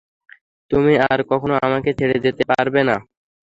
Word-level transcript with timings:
তুমি 0.71 0.93
আর 1.05 1.19
কখনও 1.31 1.55
আমাকে 1.67 1.89
ছেড়ে 1.99 2.17
যেতে 2.25 2.43
পারবে 2.51 2.81
না! 2.89 2.95